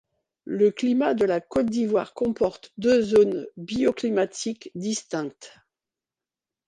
Le 0.47 0.71
climat 0.71 1.13
de 1.13 1.25
la 1.25 1.39
Côte 1.41 1.67
d'Ivoire 1.67 2.15
comporte 2.15 2.73
deux 2.79 3.03
zones 3.03 3.45
bioclimatiques 3.55 4.71
distinctes. 4.73 5.55